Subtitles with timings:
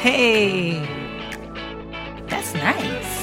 [0.00, 0.78] Hey,
[2.28, 3.18] that's nice.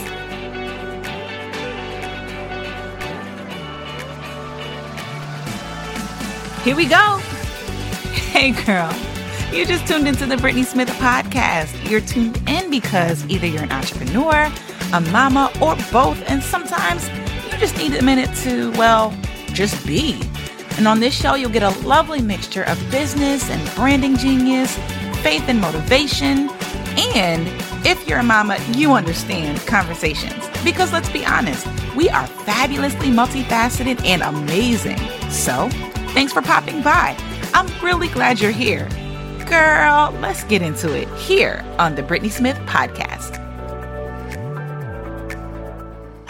[6.65, 7.21] Here we go.
[8.35, 8.93] Hey, girl.
[9.53, 11.89] You just tuned into the Brittnee Smith podcast.
[11.89, 14.51] You're tuned in because either you're an entrepreneur,
[14.91, 17.07] a mama, or both, and sometimes
[17.49, 19.17] you just need a minute to, well,
[19.53, 20.21] just be.
[20.77, 24.75] And on this show, you'll get a lovely mixture of business and branding genius,
[25.23, 26.49] faith and motivation,
[26.97, 27.47] and
[27.85, 30.47] if you're a mama, you understand conversations.
[30.63, 34.97] Because let's be honest, we are fabulously multifaceted and amazing.
[35.29, 35.69] So,
[36.13, 37.15] thanks for popping by.
[37.53, 38.87] I'm really glad you're here.
[39.47, 43.44] Girl, let's get into it here on the Brittnee Smith Podcast.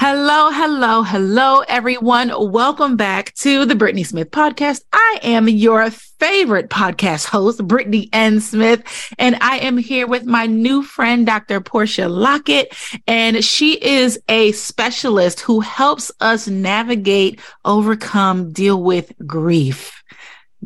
[0.08, 2.32] Hello, hello, hello, everyone.
[2.52, 4.84] Welcome back to the Brittnee Smith podcast.
[4.94, 8.40] I am your favorite podcast host, Brittnee N.
[8.40, 8.84] Smith,
[9.18, 11.60] and I am here with my new friend, Dr.
[11.60, 12.72] Portia Lockett,
[13.08, 20.04] and she is a specialist who helps us navigate, overcome, deal with grief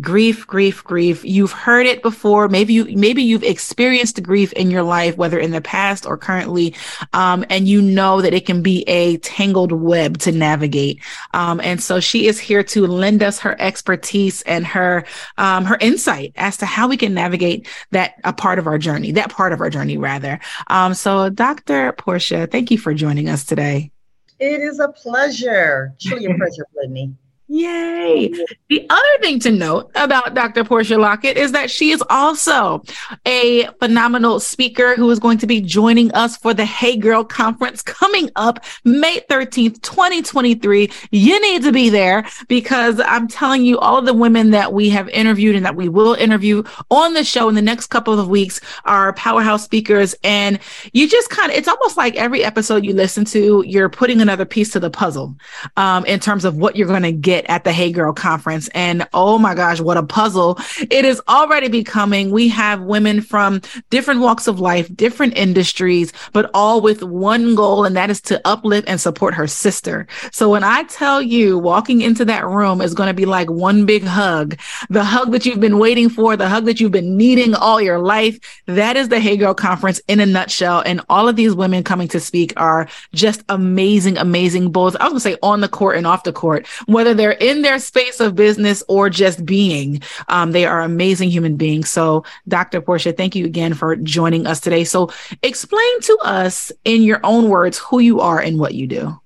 [0.02, 1.26] grief grief grief.
[1.26, 2.48] You've heard it before.
[2.48, 6.74] Maybe you maybe you've experienced grief in your life whether in the past or currently
[7.14, 11.02] um, and you know that it can be a tangled web to navigate.
[11.34, 15.06] Um, and so she is here to lend us her expertise and her
[15.38, 19.12] um, her insight as to how we can navigate that a part of our journey
[19.14, 20.40] that part of our journey rather.
[20.68, 23.92] Um, so dr portia thank you for joining us today.
[24.40, 27.16] It is a pleasure truly a pleasure brittnee
[27.52, 28.32] Yay.
[28.70, 30.64] The other thing to note about Dr.
[30.64, 32.84] Portia Lockett is that she is also
[33.26, 37.82] a phenomenal speaker who is going to be joining us for the Hey Girl Conference
[37.82, 40.92] coming up May 13th, 2023.
[41.10, 44.90] You need to be there because I'm telling you, all of the women that we
[44.90, 48.28] have interviewed and that we will interview on the show in the next couple of
[48.30, 50.14] weeks are powerhouse speakers.
[50.24, 50.60] And
[50.94, 54.46] you just kind of, it's almost like every episode you listen to, you're putting another
[54.46, 55.36] piece to the puzzle
[55.78, 58.68] um, in terms of what you're going to get at the Hey Girl conference.
[58.70, 62.32] And oh my gosh, what a puzzle it is already becoming.
[62.32, 67.86] We have women from different walks of life, different industries, but all with one goal,
[67.86, 70.08] and that is to uplift and support her sister.
[70.32, 73.86] So when I tell you walking into that room is going to be like one
[73.86, 74.58] big hug,
[74.90, 78.00] the hug that you've been waiting for, the hug that you've been needing all your
[78.00, 80.82] life, that is the Hey Girl conference in a nutshell.
[80.86, 84.96] And all of these women coming to speak are just amazing, amazing bulls.
[84.96, 87.50] I was going to say on the court and off the court, whether they're they're
[87.50, 90.02] in their space of business or just being.
[90.30, 91.90] Um, they are amazing human beings.
[91.90, 92.82] So, Dr.
[92.82, 94.84] Portia, thank you again for joining us today.
[94.84, 95.12] So,
[95.44, 99.20] explain to us in your own words who you are and what you do.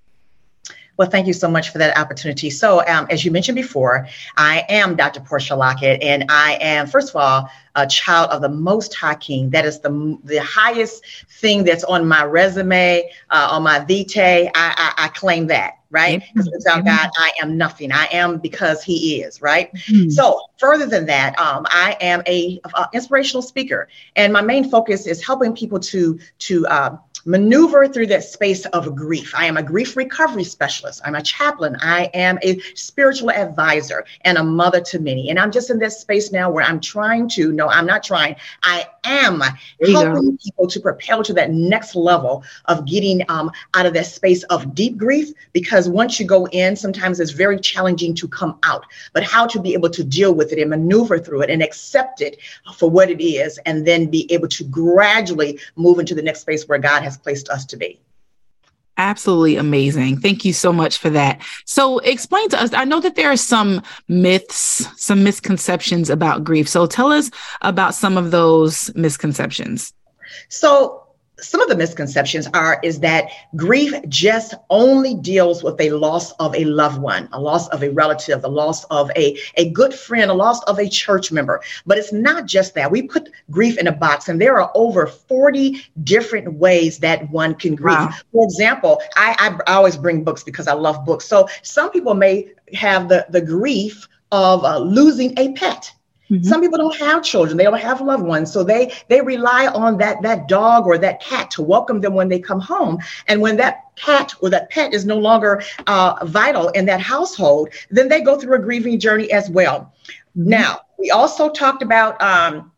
[0.97, 2.49] Well, thank you so much for that opportunity.
[2.51, 5.21] So, um, as you mentioned before, I am Dr.
[5.21, 9.49] Portia Lockett, and I am, first of all, a child of the Most High King.
[9.49, 11.03] That is the the highest
[11.39, 14.51] thing that's on my resume, uh, on my vitae.
[14.53, 16.23] I, I, I claim that right?
[16.33, 17.91] Because without God, I am nothing.
[17.91, 19.73] I am because He is, right?
[19.73, 20.09] Mm-hmm.
[20.09, 25.07] So, further than that, um, I am a, a, inspirational speaker, and my main focus
[25.07, 29.33] is helping people to to uh, maneuver through that space of grief.
[29.35, 31.01] I am a grief recovery specialist.
[31.05, 31.77] I'm a chaplain.
[31.81, 35.29] I am a spiritual advisor and a mother to many.
[35.29, 38.35] And I'm just in this space now where I'm trying to, no, I'm not trying.
[38.63, 39.41] I am
[39.91, 44.43] helping people to propel to that next level of getting um, out of that space
[44.43, 45.31] of deep grief.
[45.53, 48.85] Because once you go in, sometimes it's very challenging to come out.
[49.13, 52.21] But how to be able to deal with it and maneuver through it and accept
[52.21, 52.37] it
[52.75, 56.67] for what it is, and then be able to gradually move into the next space
[56.67, 57.99] where God has has placed us to be.
[58.97, 60.19] Absolutely amazing.
[60.19, 61.41] Thank you so much for that.
[61.65, 62.73] So, explain to us.
[62.73, 66.69] I know that there are some myths, some misconceptions about grief.
[66.69, 67.31] So, tell us
[67.61, 69.93] about some of those misconceptions.
[70.49, 71.02] So,
[71.43, 76.55] some of the misconceptions are is that grief just only deals with a loss of
[76.55, 80.31] a loved one, a loss of a relative, the loss of a, a good friend,
[80.31, 81.61] a loss of a church member.
[81.85, 82.89] But it's not just that.
[82.89, 87.55] We put grief in a box, and there are over 40 different ways that one
[87.55, 87.97] can grieve.
[87.97, 88.13] Wow.
[88.31, 89.35] For example, I,
[89.67, 91.25] I, always bring books because I love books.
[91.25, 95.91] So some people may have the, the grief of uh, losing a pet
[96.33, 96.47] Mm-hmm.
[96.47, 99.97] Some people don't have children; they don't have loved ones, so they they rely on
[99.97, 102.97] that that dog or that cat to welcome them when they come home.
[103.27, 107.69] And when that cat or that pet is no longer uh, vital in that household,
[107.91, 109.93] then they go through a grieving journey as well.
[110.35, 110.49] Mm-hmm.
[110.49, 112.71] Now, we also talked about um,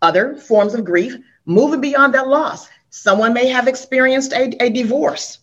[0.00, 1.16] other forms of grief,
[1.46, 2.68] moving beyond that loss.
[2.90, 5.40] Someone may have experienced a, a divorce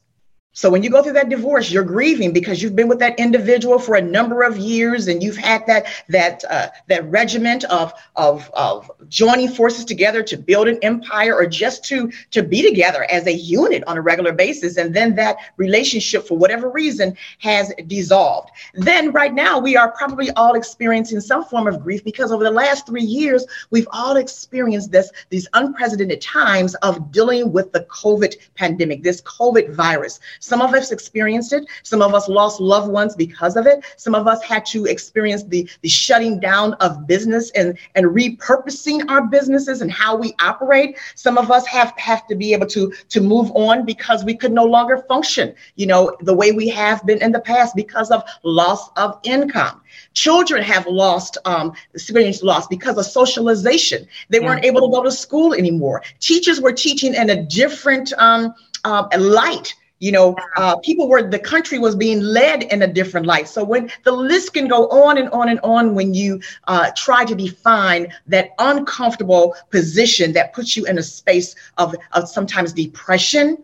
[0.55, 3.79] So when you go through that divorce, you're grieving because you've been with that individual
[3.79, 8.51] for a number of years, and you've had that that uh, that regiment of, of
[8.53, 13.25] of joining forces together to build an empire, or just to to be together as
[13.25, 18.51] a unit on a regular basis, and then that relationship, for whatever reason, has dissolved.
[18.75, 22.51] Then right now we are probably all experiencing some form of grief because over the
[22.51, 28.35] last three years we've all experienced this these unprecedented times of dealing with the COVID
[28.53, 30.19] pandemic, this COVID virus.
[30.43, 31.65] Some of us experienced it.
[31.83, 33.85] Some of us lost loved ones because of it.
[33.95, 39.09] Some of us had to experience the, the shutting down of business and, and repurposing
[39.09, 40.97] our businesses and how we operate.
[41.15, 44.51] Some of us have, have to be able to, to move on because we could
[44.51, 48.21] no longer function, you know, the way we have been in the past because of
[48.43, 49.79] loss of income.
[50.13, 54.05] Children have lost, um, experienced loss because of socialization.
[54.27, 54.47] They yeah.
[54.47, 56.03] weren't able to go to school anymore.
[56.19, 58.53] Teachers were teaching in a different um,
[58.83, 63.25] uh, light you know uh, people were the country was being led in a different
[63.25, 66.91] light so when the list can go on and on and on when you uh,
[66.97, 72.73] try to define that uncomfortable position that puts you in a space of, of sometimes
[72.73, 73.57] depression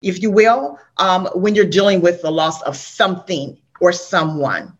[0.00, 4.76] if you will um, when you're dealing with the loss of something or someone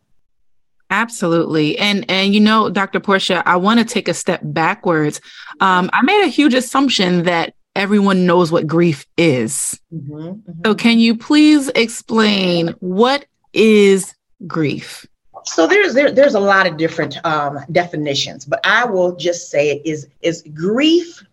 [0.91, 1.79] Absolutely.
[1.79, 3.01] And and you know, Dr.
[3.01, 5.23] Portia, I want to take a step backwards.
[5.59, 9.81] Um, I made a huge assumption that everyone knows what grief is.
[9.93, 10.53] Mm-hmm, mm-hmm.
[10.65, 14.15] So, can you please explain what is
[14.47, 15.07] grief?
[15.45, 19.71] So there's there, there's a lot of different um, definitions, but I will just say
[19.71, 21.25] it is is grief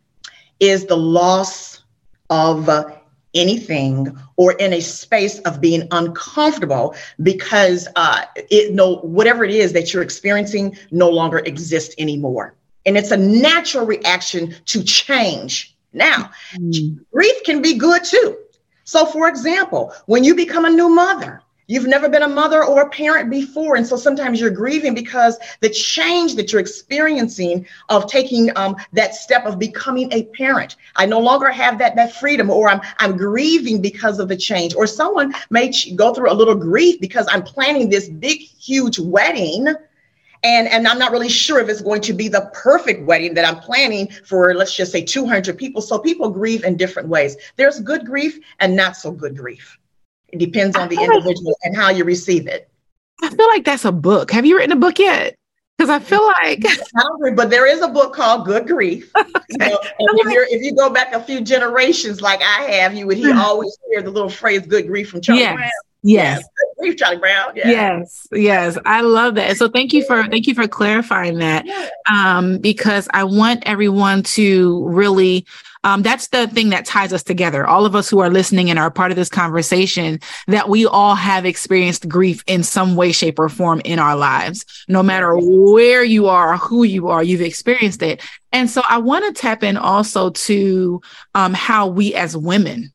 [0.60, 1.84] is the loss
[2.30, 2.86] of uh,
[3.34, 9.74] anything or in a space of being uncomfortable because uh, it no whatever it is
[9.74, 12.56] that you're experiencing no longer exists anymore,
[12.86, 17.00] and it's a natural reaction to change now, mm.
[17.12, 18.38] grief can be good too.
[18.84, 22.82] So, for example, when you become a new mother, You've never been a mother or
[22.82, 23.76] a parent before.
[23.76, 29.14] And so sometimes you're grieving because the change that you're experiencing of taking um, that
[29.14, 30.78] step of becoming a parent.
[30.96, 34.74] I no longer have that, that freedom, or I'm, I'm grieving because of the change.
[34.74, 39.68] Or someone may go through a little grief because I'm planning this big, huge wedding
[40.44, 43.46] and and i'm not really sure if it's going to be the perfect wedding that
[43.46, 47.80] i'm planning for let's just say 200 people so people grieve in different ways there's
[47.80, 49.78] good grief and not so good grief
[50.30, 52.70] it depends on the individual like, and how you receive it
[53.22, 55.36] i feel like that's a book have you written a book yet
[55.78, 56.66] because I feel like,
[57.38, 59.10] but there is a book called Good Grief.
[59.18, 59.30] okay.
[59.48, 62.94] you know, and if, you're, if you go back a few generations, like I have,
[62.94, 63.40] you would hear hmm.
[63.40, 65.56] always hear the little phrase "Good Grief" from Charlie yes.
[65.56, 65.70] Brown.
[66.02, 66.44] Yes.
[66.82, 66.96] yes.
[66.96, 67.52] Charlie Brown.
[67.56, 67.70] Yeah.
[67.70, 68.28] Yes.
[68.32, 68.78] Yes.
[68.86, 69.58] I love that.
[69.58, 71.66] So thank you for thank you for clarifying that.
[72.10, 75.46] Um, because I want everyone to really
[75.84, 77.66] um, that's the thing that ties us together.
[77.66, 81.16] All of us who are listening and are part of this conversation, that we all
[81.16, 84.66] have experienced grief in some way, shape, or form in our lives.
[84.90, 88.22] No matter where you are, who you are, you've experienced it.
[88.52, 91.02] And so I want to tap in also to
[91.34, 92.92] um, how we as women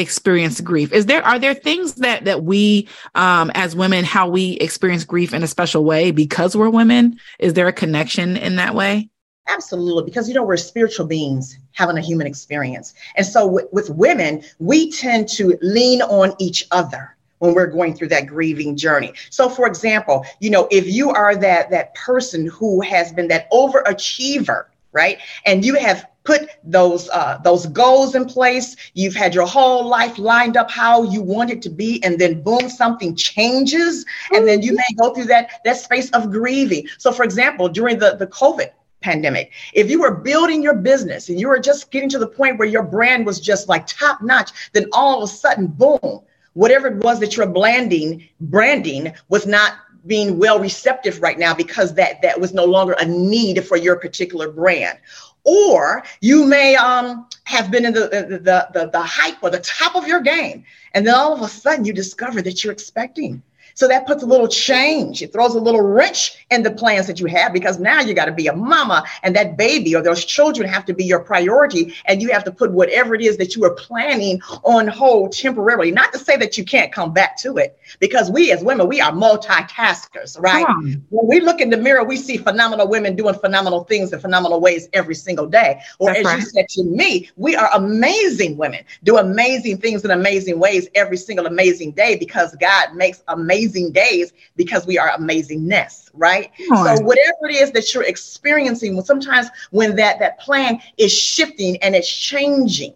[0.00, 4.52] experience grief is there are there things that that we um as women how we
[4.54, 8.74] experience grief in a special way because we're women is there a connection in that
[8.74, 9.08] way
[9.48, 13.90] absolutely because you know we're spiritual beings having a human experience and so with, with
[13.90, 19.12] women we tend to lean on each other when we're going through that grieving journey.
[19.30, 23.50] So for example, you know, if you are that that person who has been that
[23.50, 25.18] overachiever, right?
[25.46, 28.76] And you have put those uh, those goals in place.
[28.92, 32.42] You've had your whole life lined up how you want it to be, and then
[32.42, 34.04] boom, something changes,
[34.34, 36.86] and then you may go through that that space of grieving.
[36.98, 38.70] So, for example, during the the COVID
[39.00, 39.52] pandemic.
[39.74, 42.66] If you were building your business and you were just getting to the point where
[42.66, 46.20] your brand was just like top notch, then all of a sudden, boom,
[46.54, 49.74] whatever it was that you're branding, branding was not
[50.08, 53.96] being well receptive right now because that that was no longer a need for your
[53.96, 54.98] particular brand
[55.44, 58.00] or you may um, have been in the,
[58.42, 60.62] the, the, the hype or the top of your game.
[60.92, 63.42] And then all of a sudden you discover that you're expecting
[63.78, 65.22] so that puts a little change.
[65.22, 68.24] It throws a little wrench in the plans that you have because now you got
[68.24, 71.94] to be a mama and that baby or those children have to be your priority.
[72.06, 75.92] And you have to put whatever it is that you are planning on hold temporarily.
[75.92, 79.00] Not to say that you can't come back to it because we as women, we
[79.00, 80.66] are multitaskers, right?
[81.10, 84.60] When we look in the mirror, we see phenomenal women doing phenomenal things in phenomenal
[84.60, 85.80] ways every single day.
[86.00, 86.40] Or That's as right.
[86.40, 91.16] you said to me, we are amazing women, do amazing things in amazing ways every
[91.16, 96.50] single amazing day because God makes amazing amazing days because we are amazingness, right?
[96.68, 101.76] So whatever it is that you're experiencing, well, sometimes when that that plan is shifting
[101.82, 102.94] and it's changing,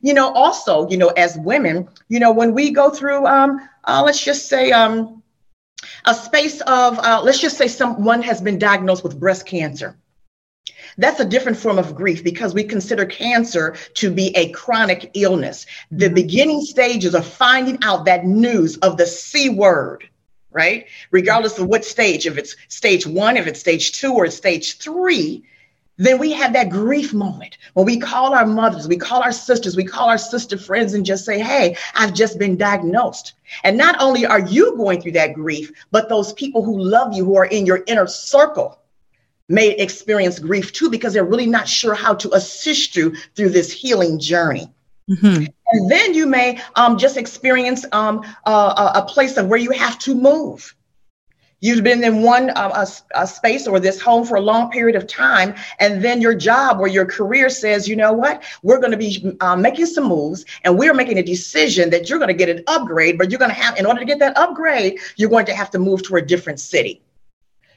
[0.00, 4.02] you know, also, you know, as women, you know, when we go through, um, uh,
[4.04, 5.22] let's just say, um,
[6.06, 9.96] a space of, uh, let's just say someone has been diagnosed with breast cancer.
[10.96, 15.66] That's a different form of grief because we consider cancer to be a chronic illness.
[15.90, 16.14] The mm-hmm.
[16.14, 20.08] beginning stages of finding out that news of the C word,
[20.54, 20.86] right?
[21.10, 25.44] Regardless of what stage, if it's stage one, if it's stage two, or stage three,
[25.96, 29.76] then we have that grief moment when we call our mothers, we call our sisters,
[29.76, 33.34] we call our sister friends and just say, Hey, I've just been diagnosed.
[33.62, 37.24] And not only are you going through that grief, but those people who love you,
[37.24, 38.80] who are in your inner circle,
[39.48, 43.70] may experience grief too, because they're really not sure how to assist you through this
[43.70, 44.73] healing journey.
[45.10, 45.44] Mm-hmm.
[45.72, 49.98] And then you may um, just experience um, a, a place of where you have
[50.00, 50.74] to move
[51.64, 52.84] You've been in one uh,
[53.14, 56.34] a, a space or this home for a long period of time, and then your
[56.34, 60.04] job or your career says, you know what, we're going to be uh, making some
[60.04, 63.38] moves, and we're making a decision that you're going to get an upgrade, but you're
[63.38, 66.02] going to have, in order to get that upgrade, you're going to have to move
[66.02, 67.00] to a different city.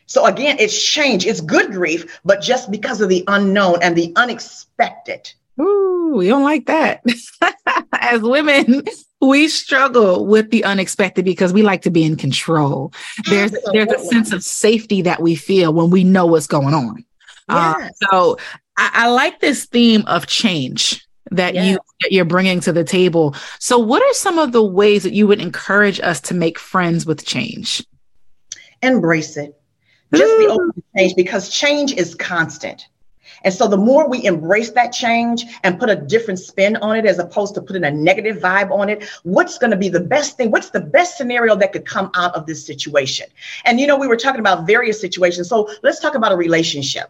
[0.06, 1.26] So again, it's change.
[1.26, 5.32] It's good grief, but just because of the unknown and the unexpected.
[5.60, 7.04] Ooh, we don't like that.
[7.94, 8.84] As women,
[9.22, 12.94] we struggle with the unexpected because we like to be in control.
[13.30, 17.04] There's there's a sense of safety that we feel when we know what's going on.
[17.50, 17.82] Yes.
[17.82, 18.38] Uh, so
[18.78, 21.66] I, I, like this theme of change that yes.
[21.66, 23.36] you that you're bringing to the table.
[23.60, 27.06] So, what are some of the ways that you would encourage us to make friends
[27.06, 27.84] with change?
[28.84, 29.60] Embrace it.
[30.14, 32.86] Just be open to change because change is constant.
[33.48, 37.06] And so the more we embrace that change and put a different spin on it,
[37.06, 40.36] as opposed to putting a negative vibe on it, what's going to be the best
[40.36, 40.52] thing?
[40.52, 43.28] What's the best scenario that could come out of this situation?
[43.64, 45.48] And, you know, we were talking about various situations.
[45.48, 47.10] So let's talk about a relationship,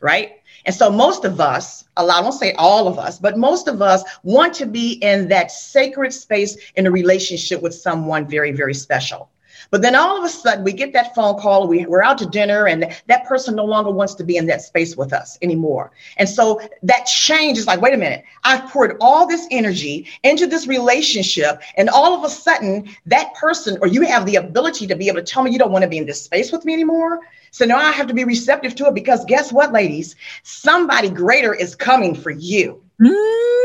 [0.00, 0.42] right?
[0.66, 3.66] And so most of us, a lot, I won't say all of us, but most
[3.66, 8.52] of us want to be in that sacred space in a relationship with someone very,
[8.52, 9.30] very special.
[9.72, 11.66] But then all of a sudden, we get that phone call.
[11.66, 14.60] We, we're out to dinner, and that person no longer wants to be in that
[14.60, 15.92] space with us anymore.
[16.18, 20.46] And so that change is like, wait a minute, I've poured all this energy into
[20.46, 24.94] this relationship, and all of a sudden, that person, or you have the ability to
[24.94, 26.74] be able to tell me you don't want to be in this space with me
[26.74, 27.20] anymore.
[27.50, 30.16] So now I have to be receptive to it because guess what, ladies?
[30.42, 32.82] Somebody greater is coming for you.
[33.00, 33.61] Mm,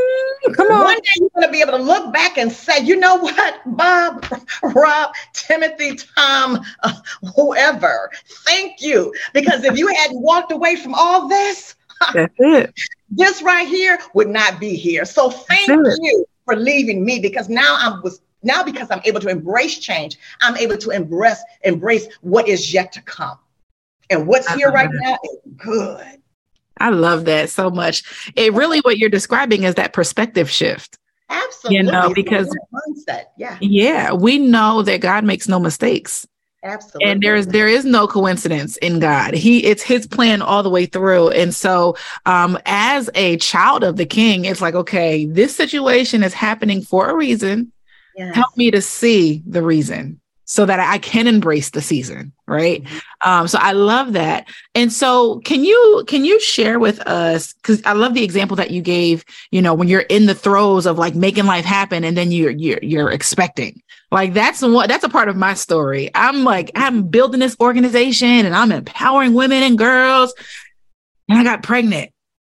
[0.58, 0.84] come on.
[0.84, 3.62] One day you're going to be able to look back and say, you know what,
[3.66, 4.26] Bob,
[4.64, 6.94] Rob, Timothy, Tom, uh,
[7.36, 8.12] whoever,
[8.46, 9.14] thank you.
[9.34, 11.76] Because if you hadn't walked away from all this,
[12.14, 12.74] That's it.
[13.10, 15.06] this right here would not be here.
[15.06, 19.30] So thank you for leaving me because now I was now because I'm able to
[19.30, 23.38] embrace change, I'm able to embrace embrace what is yet to come.
[24.10, 26.22] And what's here right now is good.
[26.80, 28.04] I love that so much.
[28.36, 30.98] It really what you're describing is that perspective shift.
[31.30, 31.78] Absolutely.
[31.78, 33.26] You know, because mindset.
[33.38, 33.58] Yeah.
[33.62, 34.14] Yeah.
[34.14, 36.28] We know that God makes no mistakes.
[36.64, 37.12] Absolutely.
[37.12, 39.34] And there's there is no coincidence in God.
[39.34, 41.30] He it's his plan all the way through.
[41.30, 46.34] And so um as a child of the king, it's like, okay, this situation is
[46.34, 47.72] happening for a reason.
[48.16, 48.36] Yes.
[48.36, 50.20] Help me to see the reason
[50.50, 52.82] so that I can embrace the season, right?
[52.82, 53.30] Mm-hmm.
[53.30, 54.48] Um, so I love that.
[54.74, 58.72] And so can you can you share with us because I love the example that
[58.72, 62.16] you gave, you know, when you're in the throes of like making life happen and
[62.16, 63.82] then you're you're you're expecting.
[64.10, 66.10] Like that's what that's a part of my story.
[66.16, 70.34] I'm like, I'm building this organization and I'm empowering women and girls.
[71.28, 72.14] And I got pregnant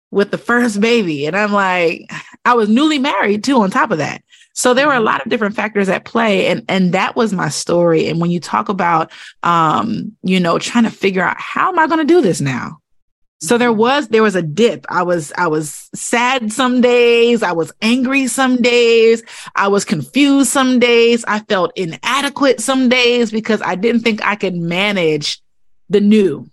[0.09, 1.27] with the first baby.
[1.27, 2.11] And I'm like,
[2.43, 4.23] I was newly married too, on top of that.
[4.53, 5.05] So there were a mm-hmm.
[5.05, 6.47] lot of different factors at play.
[6.47, 8.07] And, and that was my story.
[8.07, 11.87] And when you talk about, um, you know, trying to figure out how am I
[11.87, 12.79] going to do this now?
[13.41, 13.79] So there mm-hmm.
[13.79, 14.85] was there was a dip.
[14.87, 19.21] I was I was sad some days, I was angry some days,
[19.53, 24.35] I was confused some days, I felt inadequate some days because I didn't think I
[24.35, 25.41] could manage
[25.89, 26.49] the new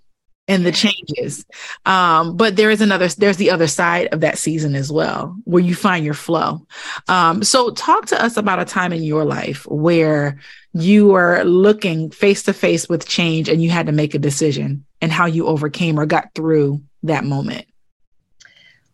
[0.50, 1.47] and the changes.
[1.87, 5.62] Um, but there is another, there's the other side of that season as well, where
[5.62, 6.66] you find your flow.
[7.07, 10.40] Um, so talk to us about a time in your life where
[10.73, 14.85] you were looking face to face with change and you had to make a decision
[15.00, 17.66] and how you overcame or got through that moment.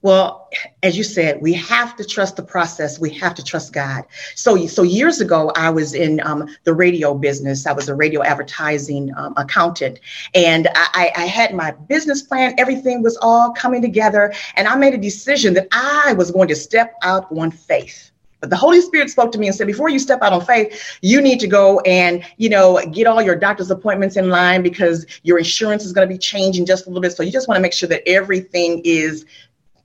[0.03, 0.51] Well,
[0.83, 2.99] as you said, we have to trust the process.
[2.99, 4.05] We have to trust God.
[4.35, 7.67] So, so years ago, I was in um, the radio business.
[7.67, 9.99] I was a radio advertising um, accountant,
[10.35, 12.55] and I, I had my business plan.
[12.59, 16.57] Everything was all coming together, and I made a decision that I was going to
[16.57, 18.13] step out on faith.
[18.41, 20.99] But the Holy Spirit spoke to me and said, before you step out on faith,
[21.01, 25.07] you need to go and, you know, get all your doctor's appointments in line because
[25.23, 27.13] your insurance is going to be changing just a little bit.
[27.13, 29.25] So you just want to make sure that everything is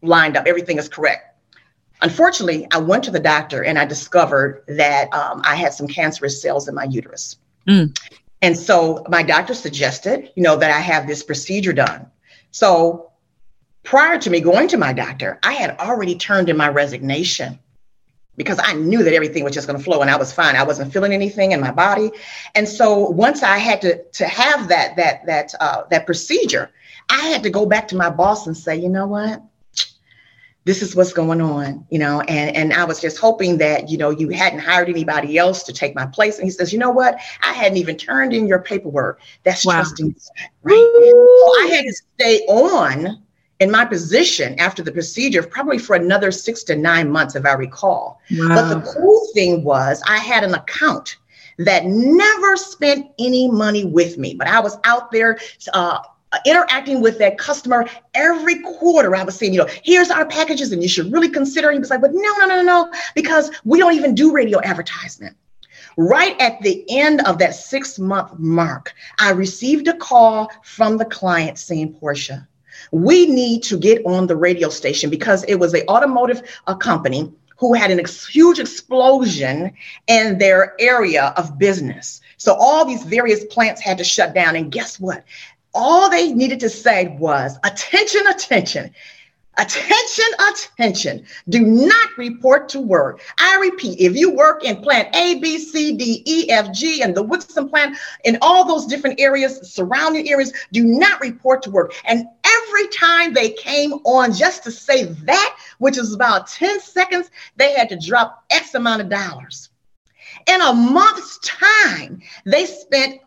[0.02, 1.28] lined up, everything is correct.
[2.02, 6.42] Unfortunately, I went to the doctor and I discovered that um, I had some cancerous
[6.42, 7.38] cells in my uterus.
[7.68, 7.96] Mm.
[8.42, 12.08] And so my doctor suggested, you know, that I have this procedure done.
[12.50, 13.12] So
[13.84, 17.60] prior to me going to my doctor, I had already turned in my resignation
[18.36, 20.56] because I knew that everything was just going to flow and I was fine.
[20.56, 22.12] I wasn't feeling anything in my body.
[22.56, 26.72] And so once I had to to have that that that uh, that procedure,
[27.10, 29.44] I had to go back to my boss and say, you know what?
[30.64, 33.98] This is what's going on, you know, and and I was just hoping that you
[33.98, 36.38] know you hadn't hired anybody else to take my place.
[36.38, 37.20] And he says, you know what?
[37.42, 39.22] I hadn't even turned in your paperwork.
[39.44, 39.74] That's wow.
[39.74, 40.16] trusting,
[40.62, 40.76] right?
[40.76, 43.24] So I had to stay on
[43.60, 47.54] in my position after the procedure, probably for another six to nine months, if I
[47.54, 48.20] recall.
[48.32, 48.48] Wow.
[48.50, 51.18] But the cool thing was, I had an account
[51.60, 55.40] that never spent any money with me, but I was out there.
[55.74, 56.00] Uh,
[56.46, 59.16] interacting with that customer every quarter.
[59.16, 61.72] I was saying, you know, here's our packages, and you should really consider.
[61.72, 65.36] He was like, but no, no, no, no, because we don't even do radio advertisement.
[65.98, 71.06] Right at the end of that six month mark, I received a call from the
[71.06, 72.48] client saying, Portia,
[72.92, 77.32] we need to get on the radio station because it was an automotive uh, company
[77.58, 79.72] who had an ex- huge explosion
[80.08, 82.22] in their area of business.
[82.38, 84.56] So all these various plants had to shut down.
[84.56, 85.24] And guess what?
[85.74, 88.94] All they needed to say was attention, attention.
[89.58, 91.26] Attention, attention.
[91.50, 93.22] Do not report to work.
[93.38, 97.14] I repeat, if you work in plant A, B, C, D, E, F, G, and
[97.14, 101.94] the Woodson plant, in all those different areas, surrounding areas, do not report to work.
[102.06, 107.30] And every time they came on just to say that, which is about 10 seconds,
[107.58, 109.70] they had to drop X amount of dollars.
[110.48, 113.20] In a month's time, they spent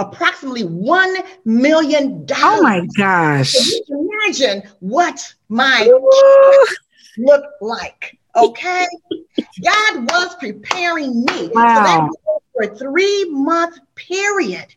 [0.00, 2.26] approximately $1 million.
[2.36, 3.52] Oh my gosh.
[3.52, 5.82] So you can imagine what my
[7.18, 8.18] looked like.
[8.36, 8.86] Okay.
[9.64, 11.50] God was preparing me.
[11.52, 11.74] Wow.
[11.74, 12.10] So that
[12.54, 14.74] for a three month period.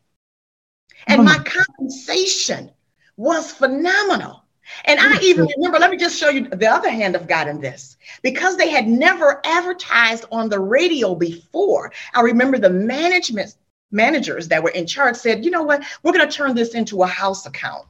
[1.07, 1.23] And oh.
[1.23, 2.71] my compensation
[3.17, 4.43] was phenomenal.
[4.85, 7.59] And I even remember, let me just show you the other hand of God in
[7.59, 7.97] this.
[8.21, 13.55] Because they had never advertised on the radio before, I remember the management
[13.93, 17.03] managers that were in charge said, you know what, we're going to turn this into
[17.03, 17.85] a house account.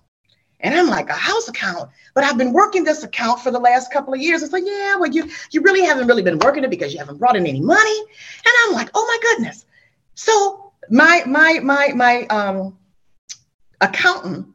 [0.60, 1.90] And I'm like, a house account?
[2.14, 4.44] But I've been working this account for the last couple of years.
[4.44, 7.18] It's like, yeah, well, you you really haven't really been working it because you haven't
[7.18, 8.00] brought in any money.
[8.00, 9.66] And I'm like, oh my goodness.
[10.16, 12.78] So my my my my um
[13.82, 14.48] accountant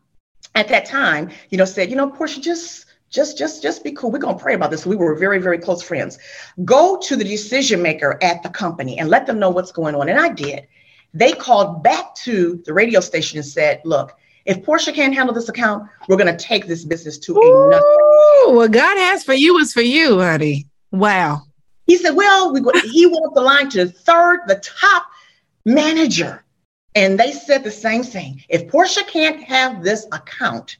[0.54, 4.10] at that time, you know, said, you know, Portia, just just just just be cool
[4.10, 6.18] we're to pray about this we were very very close friends
[6.64, 10.10] go to the decision maker at the company and let them know what's going on
[10.10, 10.66] and i did
[11.14, 15.48] they called back to the radio station and said, look, if Portia can't handle this
[15.48, 18.54] account, we're going to take this business to another.
[18.54, 20.66] What God has for you is for you, honey.
[20.90, 21.42] Wow.
[21.86, 25.06] He said, well, we, he went up the line to the third, the top
[25.64, 26.44] manager.
[26.94, 28.42] And they said the same thing.
[28.48, 30.78] If Portia can't have this account,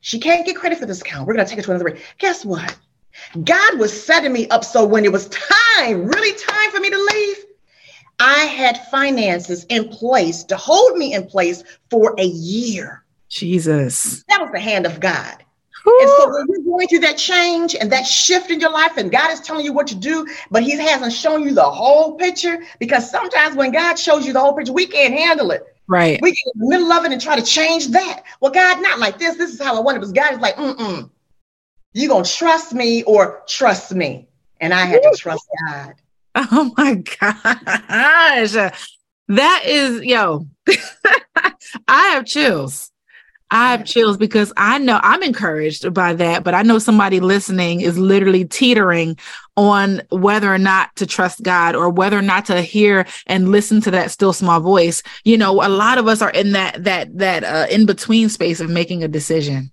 [0.00, 1.26] she can't get credit for this account.
[1.26, 1.98] We're going to take it to another.
[2.18, 2.76] Guess what?
[3.44, 6.98] God was setting me up so when it was time, really time for me to
[6.98, 7.39] leave,
[8.20, 13.02] I had finances in place to hold me in place for a year.
[13.28, 14.22] Jesus.
[14.28, 15.42] That was the hand of God.
[15.86, 15.98] Ooh.
[16.02, 19.10] And so when you're going through that change and that shift in your life, and
[19.10, 22.62] God is telling you what to do, but He hasn't shown you the whole picture,
[22.78, 25.64] because sometimes when God shows you the whole picture, we can't handle it.
[25.86, 26.20] Right.
[26.20, 28.24] We get in the middle of it and try to change that.
[28.40, 29.36] Well, God, not like this.
[29.36, 30.00] This is how I want it.
[30.00, 31.10] But God is like, mm-mm.
[31.94, 34.28] You're gonna trust me or trust me?
[34.60, 35.94] And I had to trust God.
[36.36, 38.72] Oh my gosh.
[39.28, 40.46] That is, yo,
[41.88, 42.90] I have chills.
[43.52, 47.80] I have chills because I know I'm encouraged by that, but I know somebody listening
[47.80, 49.18] is literally teetering
[49.56, 53.80] on whether or not to trust God or whether or not to hear and listen
[53.82, 55.02] to that still small voice.
[55.24, 58.60] You know, a lot of us are in that that that uh, in between space
[58.60, 59.72] of making a decision.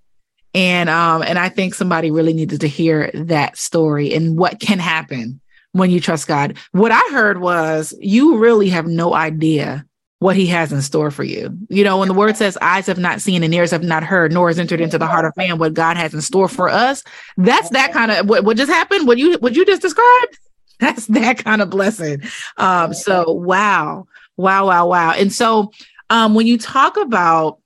[0.56, 4.80] And um and I think somebody really needed to hear that story and what can
[4.80, 5.39] happen
[5.78, 6.58] when you trust God.
[6.72, 9.86] What I heard was you really have no idea
[10.20, 11.56] what he has in store for you.
[11.70, 14.34] You know, when the word says eyes have not seen and ears have not heard,
[14.34, 17.04] nor has entered into the heart of man what God has in store for us.
[17.38, 19.08] That's that kind of what, what just happened.
[19.08, 20.40] What you what you just described.
[20.80, 22.22] That's that kind of blessing.
[22.58, 25.12] Um, so wow, wow, wow, wow.
[25.12, 25.72] And so
[26.10, 27.60] um, when you talk about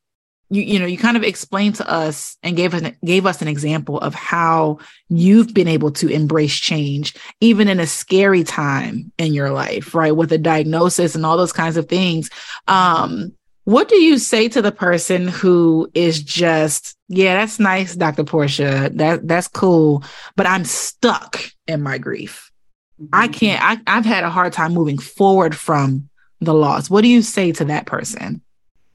[0.52, 3.48] you you know you kind of explained to us and gave an, gave us an
[3.48, 4.78] example of how
[5.10, 10.16] you've been able to embrace change even in a scary time in your life right
[10.16, 12.30] with a diagnosis and all those kinds of things
[12.68, 13.32] um
[13.64, 18.24] What do you say to the person who is just, yeah, that's nice, Dr.
[18.24, 18.90] Portia.
[18.94, 20.04] That that's cool,
[20.36, 22.52] but I'm stuck in my grief.
[23.00, 23.14] Mm-hmm.
[23.14, 23.62] I can't.
[23.64, 26.10] I, I've had a hard time moving forward from
[26.40, 26.90] the loss.
[26.90, 28.42] What do you say to that person?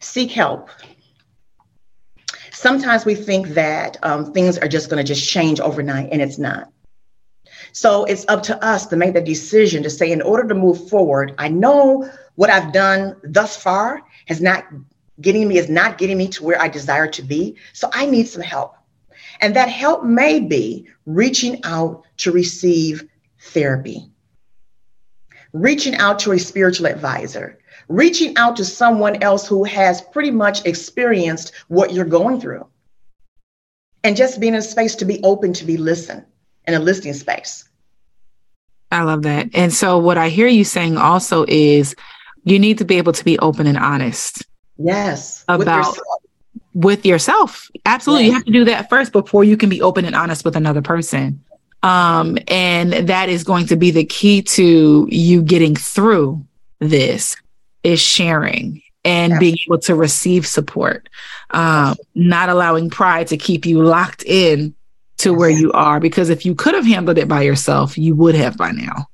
[0.00, 0.68] Seek help.
[2.56, 6.38] Sometimes we think that um, things are just going to just change overnight, and it's
[6.38, 6.72] not.
[7.72, 10.88] So it's up to us to make the decision to say, in order to move
[10.88, 14.64] forward, I know what I've done thus far has not
[15.20, 17.56] getting me is not getting me to where I desire to be.
[17.74, 18.74] So I need some help.
[19.42, 23.04] And that help may be reaching out to receive
[23.38, 24.10] therapy,
[25.52, 30.64] reaching out to a spiritual advisor, reaching out to someone else who has pretty much
[30.64, 32.66] experienced what you're going through.
[34.04, 36.24] And just being in a space to be open to be listened
[36.66, 37.68] in a listening space.
[38.92, 39.48] I love that.
[39.52, 41.94] And so, what I hear you saying also is
[42.44, 44.44] you need to be able to be open and honest.
[44.78, 45.44] Yes.
[45.48, 45.98] About with yourself.
[46.74, 47.70] With yourself.
[47.84, 48.26] Absolutely.
[48.26, 48.28] Yes.
[48.28, 50.82] You have to do that first before you can be open and honest with another
[50.82, 51.42] person.
[51.82, 56.44] Um, and that is going to be the key to you getting through
[56.78, 57.36] this
[57.86, 61.08] is sharing and being able to receive support,
[61.50, 64.74] um, not allowing pride to keep you locked in
[65.18, 66.00] to where you are.
[66.00, 69.06] Because if you could have handled it by yourself, you would have by now.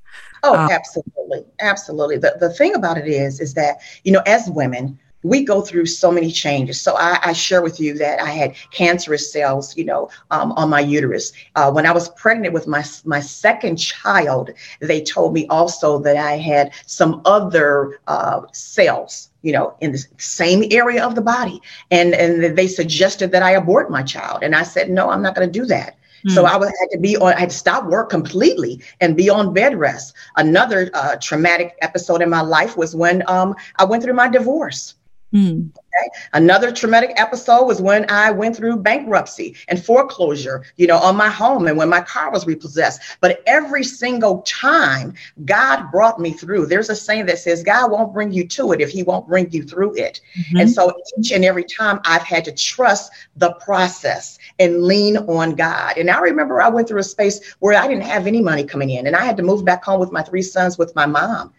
[0.42, 1.44] Oh, um, absolutely.
[1.60, 2.16] Absolutely.
[2.16, 5.86] The, the thing about it is, is that, you know, as women, we go through
[5.86, 6.80] so many changes.
[6.80, 10.68] So I, I, share with you that I had cancerous cells, you know, um, on
[10.68, 11.32] my uterus.
[11.56, 16.16] Uh, when I was pregnant with my my second child, they told me also that
[16.16, 21.60] I had some other uh, cells, you know, in the same area of the body,
[21.90, 25.34] and and they suggested that I abort my child, and I said no, I'm not
[25.34, 25.96] going to do that.
[26.28, 26.46] So hmm.
[26.46, 29.76] I had to be on, I had to stop work completely and be on bed
[29.76, 30.14] rest.
[30.36, 34.94] Another uh, traumatic episode in my life was when um, I went through my divorce.
[35.32, 35.70] Mm.
[35.74, 36.10] Okay.
[36.32, 41.28] Another traumatic episode was when I went through bankruptcy and foreclosure, you know, on my
[41.28, 43.00] home and when my car was repossessed.
[43.20, 45.14] But every single time
[45.44, 48.80] God brought me through, there's a saying that says, God won't bring you to it
[48.80, 50.20] if he won't bring you through it.
[50.38, 50.56] Mm-hmm.
[50.58, 55.54] And so each and every time I've had to trust the process and lean on
[55.54, 55.96] God.
[55.96, 58.90] And I remember I went through a space where I didn't have any money coming
[58.90, 61.52] in and I had to move back home with my three sons with my mom.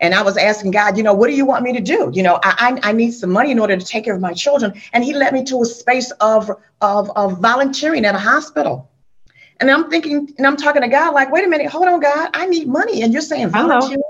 [0.00, 2.10] And I was asking God, you know, what do you want me to do?
[2.12, 4.34] You know, I, I, I need some money in order to take care of my
[4.34, 4.80] children.
[4.92, 8.90] And he led me to a space of, of, of volunteering at a hospital.
[9.58, 12.30] And I'm thinking, and I'm talking to God, like, wait a minute, hold on, God,
[12.34, 13.02] I need money.
[13.02, 14.02] And you're saying volunteering,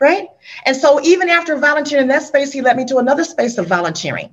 [0.00, 0.28] right?
[0.64, 3.66] And so even after volunteering in that space, he led me to another space of
[3.66, 4.32] volunteering.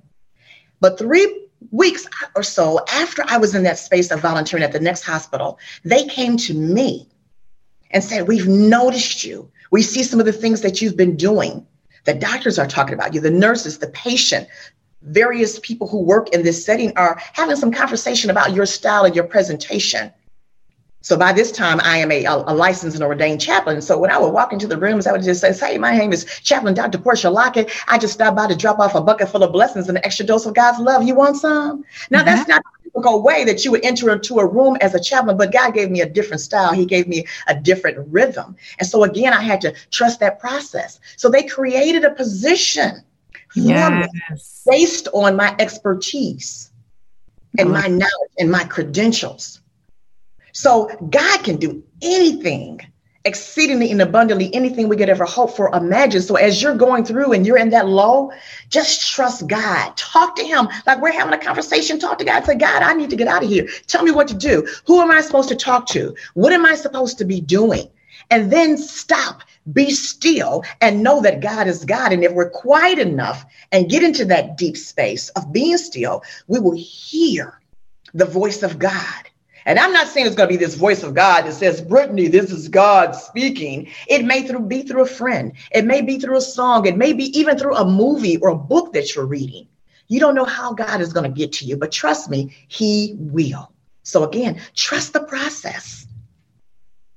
[0.79, 4.79] But three weeks or so after I was in that space of volunteering at the
[4.79, 7.07] next hospital, they came to me
[7.89, 9.49] and said, We've noticed you.
[9.73, 11.65] We see some of the things that you've been doing.
[12.05, 14.47] The doctors are talking about you, the nurses, the patient,
[15.01, 19.15] various people who work in this setting are having some conversation about your style and
[19.15, 20.13] your presentation.
[21.01, 23.81] So by this time, I am a, a, licensed and ordained chaplain.
[23.81, 26.13] So when I would walk into the rooms, I would just say, hey, my name
[26.13, 26.99] is Chaplain Dr.
[26.99, 27.71] Portia Lockett.
[27.87, 30.23] I just stopped by to drop off a bucket full of blessings and an extra
[30.23, 31.01] dose of God's love.
[31.01, 31.83] You want some?
[32.11, 32.25] Now, mm-hmm.
[32.27, 35.51] that's not typical way that you would enter into a room as a chaplain, but
[35.51, 36.73] God gave me a different style.
[36.73, 38.55] He gave me a different rhythm.
[38.79, 40.99] And so again, I had to trust that process.
[41.17, 43.03] So they created a position
[43.55, 44.63] yes.
[44.69, 46.71] based on my expertise
[47.57, 49.59] and my knowledge and my credentials.
[50.53, 52.79] So God can do anything
[53.25, 56.21] exceedingly and abundantly anything we could ever hope for imagine.
[56.21, 58.31] So as you're going through and you're in that low
[58.69, 59.95] just trust god.
[59.95, 60.67] Talk to him.
[60.85, 61.99] Like we're having a conversation.
[61.99, 62.45] Talk to god.
[62.45, 63.67] Say god i need to get out of here.
[63.87, 64.67] Tell me what to do.
[64.85, 66.15] Who am i supposed to talk to?
[66.33, 67.89] What am i supposed to be doing?
[68.29, 69.43] And then stop.
[69.71, 72.11] Be still and know that god is god.
[72.11, 76.59] And if we're quiet enough and get into that deep space of being still we
[76.59, 77.59] will hear
[78.13, 79.29] the voice of god
[79.65, 82.31] and I'm not saying it's going to be this voice of God that says, Brittnee,
[82.31, 83.89] this is God speaking.
[84.07, 85.53] It may through, be through a friend.
[85.71, 86.85] It may be through a song.
[86.85, 89.67] It may be even through a movie or a book that you're reading.
[90.07, 93.15] You don't know how God is going to get to you, but trust me, He
[93.17, 93.71] will.
[94.03, 96.05] So again, trust the process.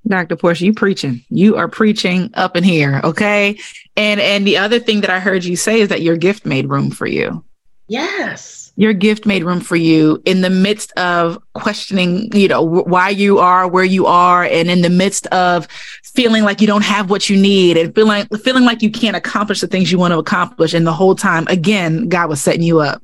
[0.07, 0.37] Dr.
[0.37, 1.25] Portia, you preaching.
[1.31, 3.59] You are preaching up in here, okay?
[3.97, 6.71] And and the other thing that I heard you say is that your gift made
[6.71, 7.45] room for you.
[7.89, 13.09] Yes your gift made room for you in the midst of questioning, you know, why
[13.09, 15.67] you are where you are, and in the midst of
[16.03, 19.61] feeling like you don't have what you need and feeling feeling like you can't accomplish
[19.61, 20.75] the things you want to accomplish.
[20.75, 23.01] And the whole time, again, God was setting you up.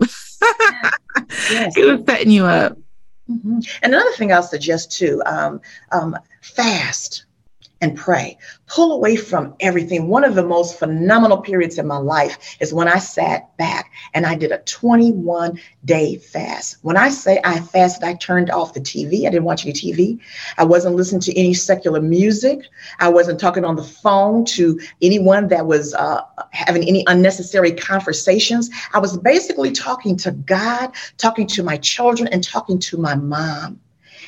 [1.51, 1.75] yes.
[1.75, 2.77] He was setting you up.
[3.31, 3.61] Mm-hmm.
[3.83, 5.61] And another thing I'll suggest too, um,
[5.93, 7.25] um, fast
[7.83, 8.39] and pray.
[8.69, 10.07] Pull away from everything.
[10.07, 14.25] One of the most phenomenal periods in my life is when I sat back and
[14.25, 16.79] I did a 21 day fast.
[16.83, 19.27] When I say I fasted, I turned off the TV.
[19.27, 20.21] I didn't watch any TV.
[20.57, 22.61] I wasn't listening to any secular music.
[23.01, 28.71] I wasn't talking on the phone to anyone that was uh, having any unnecessary conversations.
[28.95, 33.81] I was basically talking to God, talking to my children, and talking to my mom.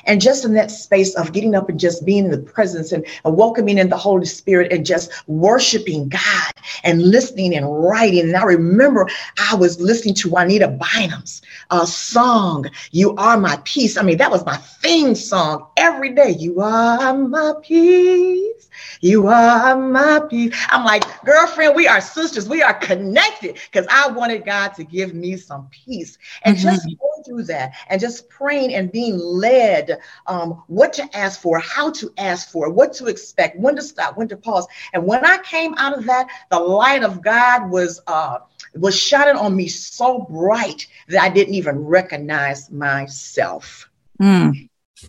[0.07, 3.07] And just in that space of getting up and just being in the presence and,
[3.25, 8.21] and welcoming in the Holy Spirit and just worshiping God and listening and writing.
[8.21, 9.09] And I remember
[9.51, 13.97] I was listening to Juanita Bynum's uh, song, You Are My Peace.
[13.97, 16.31] I mean, that was my theme song every day.
[16.31, 18.69] You are my peace.
[19.01, 20.55] You are my peace.
[20.69, 22.49] I'm like, girlfriend, we are sisters.
[22.49, 26.19] We are connected because I wanted God to give me some peace.
[26.43, 26.69] And mm-hmm.
[26.69, 26.87] just
[27.25, 32.13] through that and just praying and being led um, what to ask for, how to
[32.19, 34.67] ask for, what to expect, when to stop, when to pause.
[34.93, 38.39] And when I came out of that, the light of God was uh,
[38.75, 43.89] was shining on me so bright that I didn't even recognize myself.
[44.21, 44.69] Mm.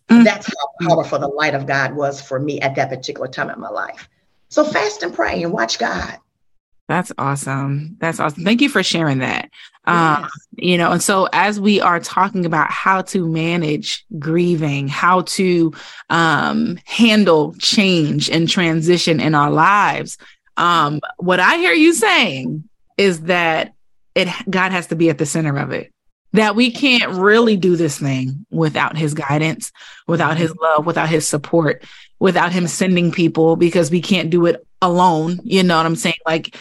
[0.10, 0.24] Mm.
[0.24, 3.60] That's how powerful the light of God was for me at that particular time in
[3.60, 4.08] my life.
[4.50, 6.20] So fast and pray and watch God.
[6.88, 7.98] That's awesome.
[8.00, 8.44] That's awesome.
[8.44, 9.50] Thank you for sharing that.
[9.86, 15.22] Um, you know, and so as we are talking about how to manage grieving, how
[15.22, 15.74] to
[16.10, 20.18] um, handle change and transition in our lives,
[20.58, 22.68] um, what I hear you saying
[22.98, 23.74] is that
[24.16, 25.92] it God has to be at the center of it.
[26.34, 29.72] That we can't really do this thing without his guidance,
[30.06, 31.86] without his love, without his support,
[32.20, 35.40] without him sending people because we can't do it alone.
[35.44, 36.16] You know what I'm saying?
[36.26, 36.56] Like,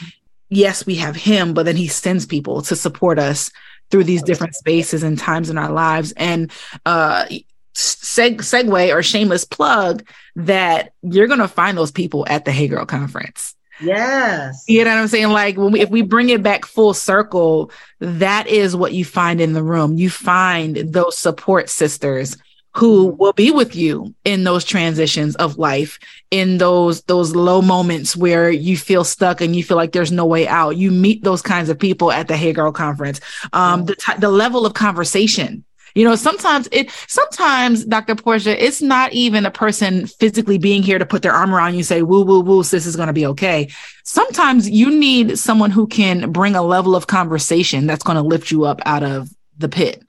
[0.48, 3.50] yes, we have him, but then he sends people to support us
[3.90, 6.12] through these different spaces and times in our lives.
[6.16, 6.50] And
[6.86, 7.26] uh
[7.74, 12.68] seg- segue or shameless plug that you're going to find those people at the Hey
[12.68, 13.54] Girl conference.
[13.80, 14.64] Yes.
[14.68, 15.30] You know what I'm saying?
[15.30, 19.40] Like when we, if we bring it back full circle, that is what you find
[19.40, 19.98] in the room.
[19.98, 22.36] You find those support sisters
[22.76, 25.98] who will be with you in those transitions of life
[26.30, 30.26] in those those low moments where you feel stuck and you feel like there's no
[30.26, 33.20] way out you meet those kinds of people at the hey girl conference
[33.52, 38.16] um the, t- the level of conversation you know, sometimes it, sometimes, Dr.
[38.16, 41.78] Portia, it's not even a person physically being here to put their arm around you
[41.78, 43.68] and say, woo, woo, woo, this is going to be okay.
[44.02, 48.50] Sometimes you need someone who can bring a level of conversation that's going to lift
[48.50, 50.02] you up out of the pit.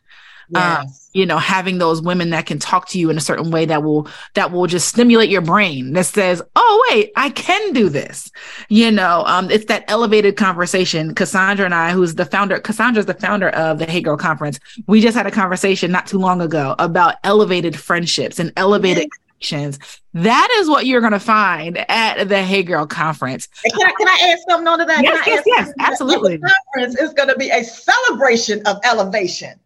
[0.53, 3.65] Um, you know, having those women that can talk to you in a certain way
[3.65, 7.87] that will that will just stimulate your brain that says, "Oh, wait, I can do
[7.87, 8.29] this."
[8.67, 11.15] You know, um, it's that elevated conversation.
[11.15, 14.59] Cassandra and I, who's the founder, Cassandra's the founder of the Hey Girl Conference.
[14.87, 19.07] We just had a conversation not too long ago about elevated friendships and elevated
[19.39, 19.79] connections.
[20.13, 23.47] That is what you're going to find at the Hey Girl Conference.
[23.65, 25.01] Can I, can I add something on to that?
[25.01, 26.37] Yes, yes, yes, absolutely.
[26.37, 29.59] The conference is going to be a celebration of elevation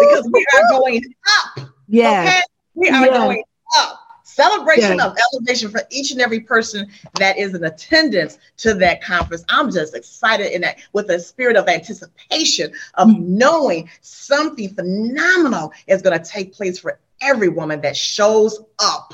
[0.00, 1.02] because we are going
[1.40, 1.68] up.
[1.88, 2.22] Yeah.
[2.22, 2.40] Okay?
[2.74, 3.18] We are yeah.
[3.18, 3.44] going
[3.78, 3.98] up.
[4.24, 9.44] Celebration of elevation for each and every person that is in attendance to that conference.
[9.50, 13.36] I'm just excited in that with a spirit of anticipation of mm-hmm.
[13.36, 19.12] knowing something phenomenal is going to take place for every woman that shows up.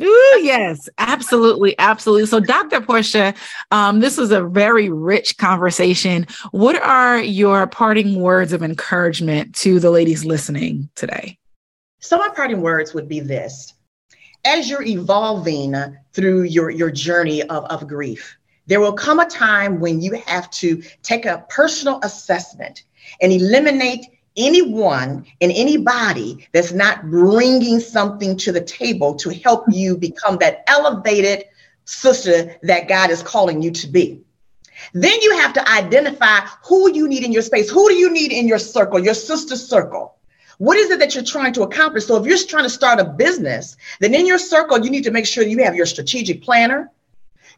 [0.00, 2.26] Ooh, yes, absolutely, absolutely.
[2.26, 2.80] So, Dr.
[2.80, 3.34] Portia,
[3.70, 6.26] um, this was a very rich conversation.
[6.50, 11.38] What are your parting words of encouragement to the ladies listening today?
[12.00, 13.72] So, my parting words would be this:
[14.44, 15.74] as you're evolving
[16.12, 20.50] through your your journey of, of grief, there will come a time when you have
[20.50, 22.84] to take a personal assessment
[23.22, 24.04] and eliminate
[24.36, 30.64] anyone and anybody that's not bringing something to the table to help you become that
[30.66, 31.44] elevated
[31.84, 34.20] sister that God is calling you to be.
[34.92, 37.70] Then you have to identify who you need in your space.
[37.70, 40.16] Who do you need in your circle, your sister circle?
[40.58, 42.06] What is it that you're trying to accomplish?
[42.06, 45.10] So if you're trying to start a business, then in your circle, you need to
[45.10, 46.90] make sure you have your strategic planner.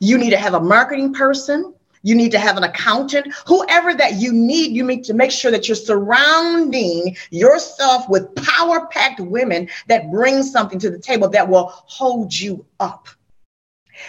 [0.01, 1.75] You need to have a marketing person.
[2.03, 4.73] You need to have an accountant, whoever that you need.
[4.73, 10.43] You need to make sure that you're surrounding yourself with power packed women that bring
[10.43, 13.09] something to the table that will hold you up.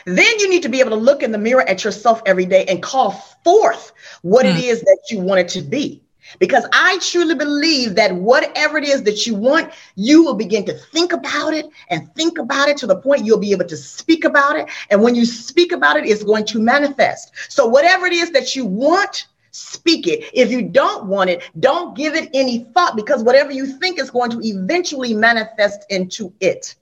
[0.06, 2.66] Then you need to be able to look in the mirror at yourself every day
[2.66, 3.12] and call
[3.44, 4.58] forth what mm.
[4.58, 6.04] it is that you want it to be.
[6.38, 10.74] Because I truly believe that whatever it is that you want, you will begin to
[10.74, 14.26] think about it and think about it to the point you'll be able to speak
[14.26, 14.70] about it.
[14.92, 17.32] And when you speak about it, it's going to manifest.
[17.50, 20.30] So, whatever it is that you want, speak it.
[20.34, 24.12] If you don't want it, don't give it any thought because whatever you think is
[24.12, 26.76] going to eventually manifest into it.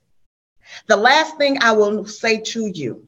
[0.87, 3.07] The last thing I will say to you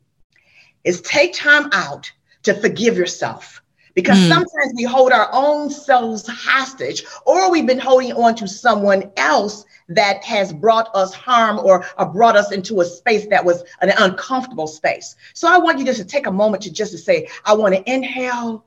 [0.84, 2.10] is take time out
[2.43, 3.59] to forgive yourself.
[3.99, 4.29] Because mm.
[4.29, 9.65] sometimes we hold our own selves hostage, or we've been holding on to someone else
[9.89, 13.91] that has brought us harm or, or brought us into a space that was an
[13.97, 15.17] uncomfortable space.
[15.33, 17.75] So I want you just to take a moment to just to say, I want
[17.75, 18.65] to inhale,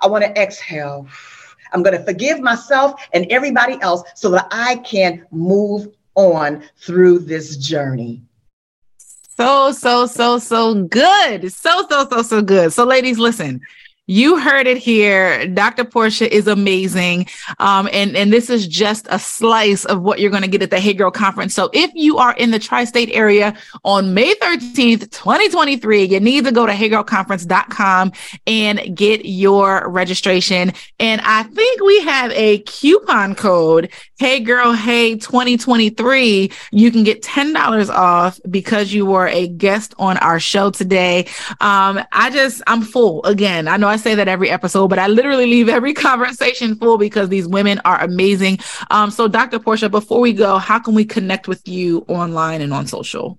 [0.00, 1.08] I want to exhale.
[1.72, 7.20] I'm going to forgive myself and everybody else so that I can move on through
[7.20, 8.22] this journey.
[9.36, 11.52] So, so, so, so good.
[11.52, 12.72] So, so, so, so good.
[12.72, 13.60] So, ladies, listen,
[14.06, 15.46] you heard it here.
[15.46, 15.84] Dr.
[15.84, 17.26] Portia is amazing.
[17.58, 20.70] Um, and, and this is just a slice of what you're going to get at
[20.70, 21.54] the Hey Girl Conference.
[21.54, 26.44] So if you are in the tri state area on May 13th, 2023, you need
[26.44, 28.12] to go to heygirlconference.com
[28.46, 30.72] and get your registration.
[31.00, 36.52] And I think we have a coupon code, Hey Girl Hey 2023.
[36.72, 41.26] You can get $10 off because you were a guest on our show today.
[41.60, 43.66] Um, I just, I'm full again.
[43.66, 47.28] I know I say that every episode, but I literally leave every conversation full because
[47.28, 48.58] these women are amazing.
[48.90, 49.60] Um, so, Dr.
[49.60, 53.38] Portia, before we go, how can we connect with you online and on social?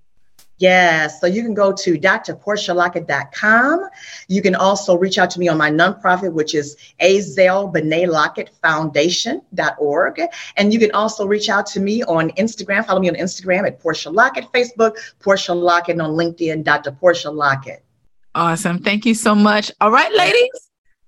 [0.56, 1.20] Yes.
[1.20, 3.88] So you can go to drportialockett.com.
[4.28, 8.08] You can also reach out to me on my nonprofit, which is Azel Benet.
[10.56, 12.86] And you can also reach out to me on Instagram.
[12.86, 16.92] Follow me on Instagram at Portia Lockett, Facebook, Portia Lockett, on LinkedIn, Dr.
[16.92, 17.82] Portia Lockett.
[18.36, 18.80] Awesome.
[18.80, 19.72] Thank you so much.
[19.80, 20.50] All right, ladies.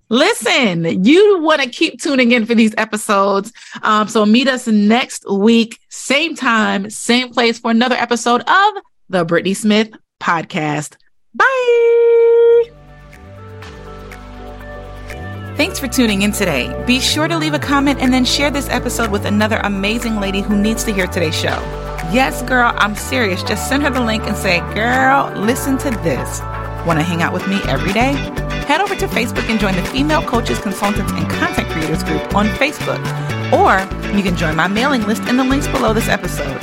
[0.09, 3.53] Listen, you want to keep tuning in for these episodes.
[3.83, 9.27] Um, so meet us next week, same time, same place for another episode of the
[9.27, 10.97] Brittnee Smith Podcast.
[11.35, 12.65] Bye.
[15.59, 16.83] Thanks for tuning in today.
[16.87, 20.41] Be sure to leave a comment and then share this episode with another amazing lady
[20.41, 21.61] who needs to hear today's show.
[22.11, 23.43] Yes, girl, I'm serious.
[23.43, 26.41] Just send her the link and say, girl, listen to this.
[26.89, 28.13] Want to hang out with me every day?
[28.65, 32.47] Head over to Facebook and join the Female Coaches, Consultants, and Content Creators group on
[32.47, 32.99] Facebook.
[33.53, 33.77] Or
[34.17, 36.59] you can join my mailing list in the links below this episode.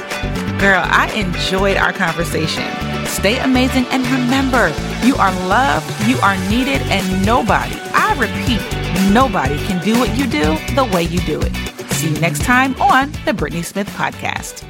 [0.59, 2.63] Girl, I enjoyed our conversation.
[3.05, 4.73] Stay amazing and remember,
[5.05, 10.25] you are loved, you are needed, and nobody, I repeat, nobody can do what you
[10.25, 11.55] do the way you do it.
[11.93, 14.65] See you next time on the Brittnee Smith Podcast.